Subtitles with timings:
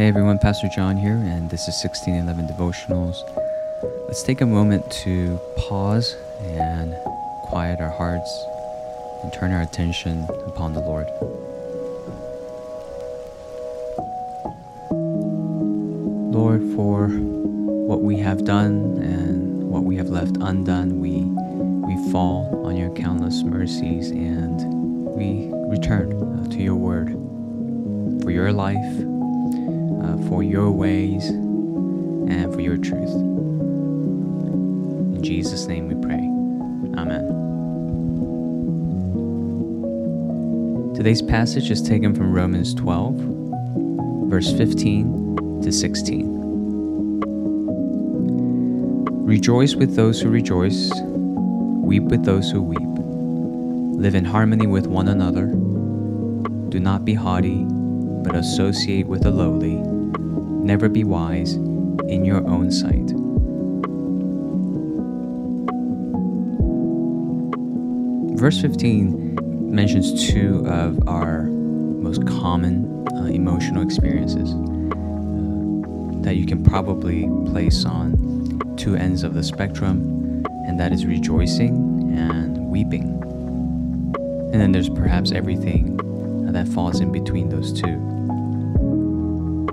[0.00, 3.16] Hey everyone, Pastor John here, and this is 1611 Devotionals.
[4.06, 6.94] Let's take a moment to pause and
[7.42, 8.46] quiet our hearts
[9.22, 11.06] and turn our attention upon the Lord.
[16.32, 21.24] Lord, for what we have done and what we have left undone, we
[21.86, 24.64] we fall on your countless mercies and
[25.04, 27.10] we return to your word
[28.22, 29.19] for your life,
[30.28, 33.14] for your ways, and for your truth.
[35.14, 36.20] In Jesus' name we pray.
[36.98, 37.40] Amen.
[40.94, 43.14] Today's passage is taken from Romans 12,
[44.28, 46.40] verse 15 to 16.
[49.24, 52.80] Rejoice with those who rejoice, weep with those who weep.
[54.00, 55.46] Live in harmony with one another.
[56.68, 59.99] Do not be haughty, but associate with the lowly.
[60.62, 63.10] Never be wise in your own sight.
[68.38, 76.62] Verse 15 mentions two of our most common uh, emotional experiences uh, that you can
[76.62, 83.20] probably place on two ends of the spectrum, and that is rejoicing and weeping.
[84.52, 85.96] And then there's perhaps everything
[86.52, 88.19] that falls in between those two.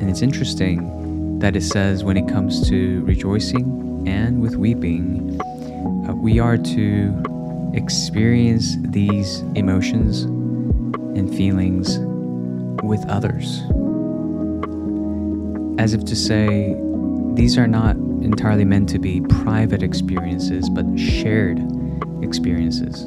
[0.00, 5.40] And it's interesting that it says when it comes to rejoicing and with weeping,
[6.08, 11.98] uh, we are to experience these emotions and feelings
[12.82, 13.62] with others.
[15.80, 16.76] As if to say,
[17.34, 21.60] these are not entirely meant to be private experiences, but shared
[22.22, 23.04] experiences.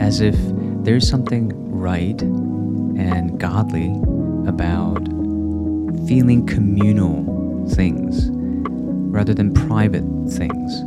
[0.00, 0.36] As if
[0.84, 3.90] there's something right and godly
[4.46, 5.08] about
[6.06, 8.28] feeling communal things
[9.10, 10.82] rather than private things.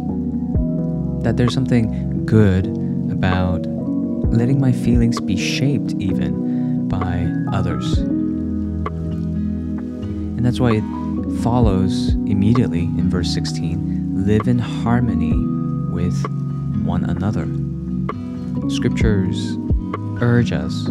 [1.24, 2.68] That there's something good
[3.12, 3.66] about
[4.32, 7.98] letting my feelings be shaped even by others.
[10.38, 10.84] And that's why it
[11.42, 15.34] follows immediately in verse 16 live in harmony
[15.92, 16.22] with
[16.84, 17.48] one another.
[18.70, 19.58] Scriptures
[20.22, 20.88] urge us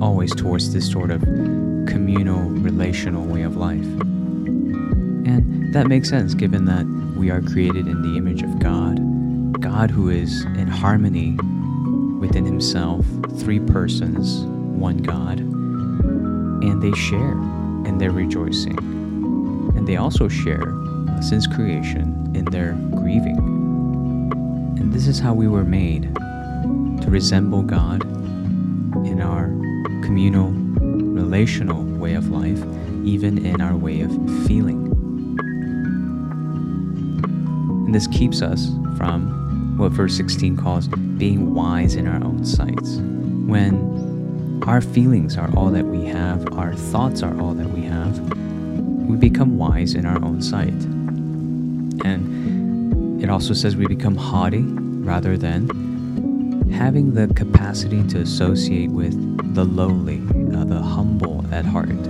[0.00, 3.84] always towards this sort of communal, relational way of life.
[3.84, 8.98] And that makes sense given that we are created in the image of God
[9.60, 11.36] God who is in harmony
[12.18, 13.04] within himself,
[13.38, 17.32] three persons, one God, and they share
[17.86, 18.78] in their rejoicing.
[19.76, 20.74] And they also share,
[21.20, 23.36] since creation, in their grieving.
[24.78, 28.02] And this is how we were made to resemble God
[29.06, 29.48] in our
[30.10, 32.58] communal, relational way of life,
[33.04, 34.10] even in our way of
[34.44, 34.88] feeling.
[37.86, 42.96] And this keeps us from what verse 16 calls being wise in our own sights.
[43.46, 48.18] When our feelings are all that we have, our thoughts are all that we have,
[49.06, 50.74] we become wise in our own sight.
[52.04, 55.68] And it also says we become haughty rather than
[56.72, 59.14] having the capacity to associate with
[59.54, 60.18] the lowly,
[60.54, 62.02] uh, the humble at heart,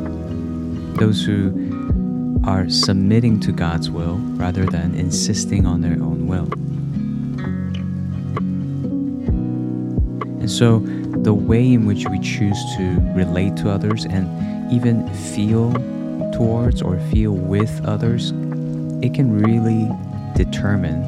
[0.96, 6.48] those who are submitting to God's will rather than insisting on their own will.
[10.40, 15.72] And so, the way in which we choose to relate to others and even feel
[16.32, 18.30] towards or feel with others,
[19.02, 19.90] it can really
[20.34, 21.02] determine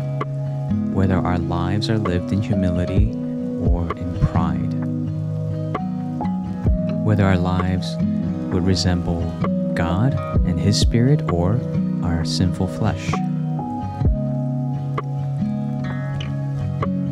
[0.93, 3.17] whether our lives are lived in humility
[3.63, 4.73] or in pride.
[7.05, 7.97] Whether our lives
[8.53, 9.21] would resemble
[9.75, 10.15] God
[10.47, 11.61] and His Spirit or
[12.03, 13.11] our sinful flesh.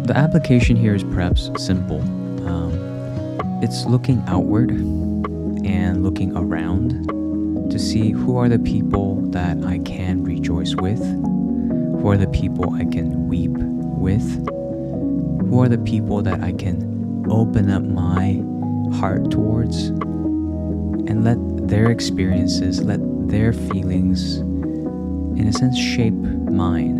[0.07, 2.01] The application here is perhaps simple
[2.47, 9.79] um, it's looking outward and looking around to see who are the people that I
[9.79, 14.25] can rejoice with, who are the people I can weep with,
[15.51, 18.41] who are the people that I can open up my
[19.01, 26.99] heart towards, and let their experiences, let their feelings, in a sense, shape mine,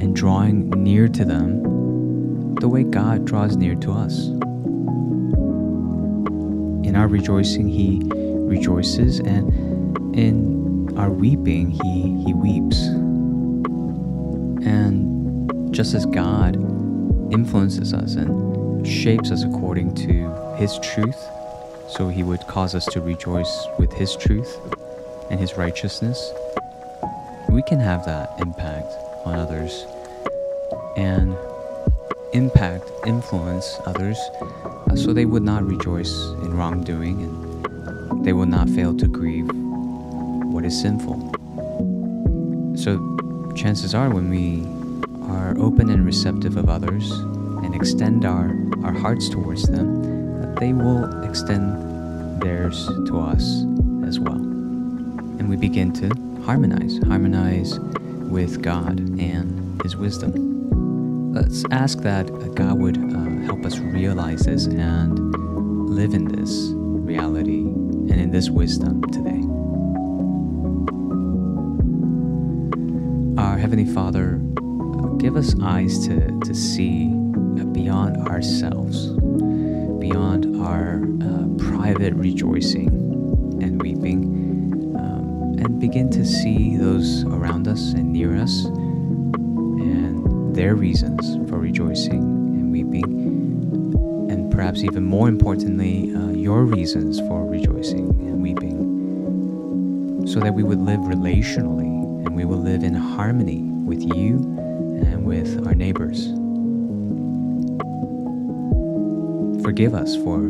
[0.00, 4.26] and drawing near to them the way God draws near to us.
[6.84, 12.88] In our rejoicing, he rejoices, and in our weeping, he, he weeps.
[14.66, 16.56] And just as God
[17.32, 20.28] influences us and shapes us according to
[20.58, 21.28] his truth,
[21.88, 24.58] so He would cause us to rejoice with His truth
[25.30, 26.32] and His righteousness,
[27.48, 28.92] we can have that impact
[29.24, 29.86] on others
[30.96, 31.36] and
[32.32, 34.18] impact, influence others
[34.90, 39.48] uh, so they would not rejoice in wrongdoing and they will not fail to grieve
[40.52, 41.14] what is sinful.
[42.76, 42.98] So,
[43.54, 44.77] chances are when we
[45.28, 50.72] are open and receptive of others and extend our, our hearts towards them, that they
[50.72, 53.64] will extend theirs to us
[54.06, 54.34] as well.
[54.36, 56.08] And we begin to
[56.42, 61.32] harmonize, harmonize with God and His wisdom.
[61.34, 65.18] Let's ask that God would uh, help us realize this and
[65.90, 69.42] live in this reality and in this wisdom today.
[73.42, 74.40] Our Heavenly Father,
[75.18, 77.08] give us eyes to, to see
[77.72, 79.08] beyond ourselves,
[79.98, 82.88] beyond our uh, private rejoicing
[83.60, 90.76] and weeping, um, and begin to see those around us and near us and their
[90.76, 93.04] reasons for rejoicing and weeping,
[94.30, 100.62] and perhaps even more importantly, uh, your reasons for rejoicing and weeping, so that we
[100.62, 104.67] would live relationally and we will live in harmony with you
[105.28, 106.28] with our neighbors.
[109.62, 110.46] Forgive us for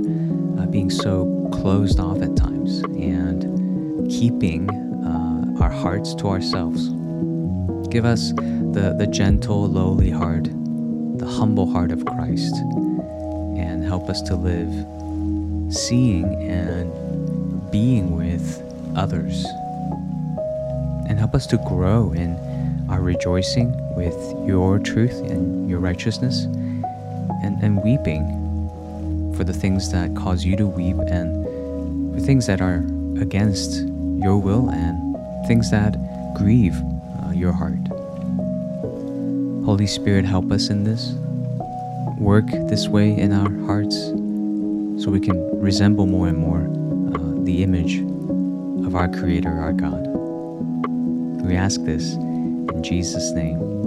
[0.61, 4.71] uh, being so closed off at times and keeping
[5.05, 6.91] uh, our hearts to ourselves.
[7.89, 14.23] Give us the, the gentle, lowly heart, the humble heart of Christ, and help us
[14.23, 14.73] to live
[15.75, 16.93] seeing and
[17.73, 18.63] being with
[18.97, 19.45] others.
[21.09, 22.37] And help us to grow in
[22.89, 26.45] our rejoicing with your truth and your righteousness,
[27.43, 28.25] and, and weeping
[29.37, 31.45] for the things that cause you to weep and
[32.15, 32.85] for things that are
[33.21, 33.87] against
[34.19, 35.97] your will and things that
[36.37, 36.75] grieve
[37.25, 37.79] uh, your heart.
[39.65, 41.13] Holy Spirit, help us in this.
[42.19, 43.97] Work this way in our hearts
[45.03, 46.63] so we can resemble more and more
[47.15, 48.01] uh, the image
[48.87, 50.07] of our Creator, our God.
[51.45, 52.17] We ask this
[52.79, 53.78] in Jesus' name.